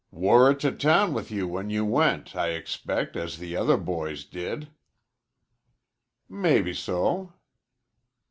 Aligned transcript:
"Wore 0.09 0.49
it 0.49 0.59
to 0.61 0.71
town 0.71 1.13
with 1.13 1.29
you 1.29 1.47
when 1.47 1.69
you 1.69 1.85
went, 1.85 2.35
I 2.35 2.53
expect, 2.53 3.15
as 3.15 3.37
the 3.37 3.55
other 3.55 3.77
boys 3.77 4.25
did." 4.25 4.71
"Mebbeso." 6.27 7.33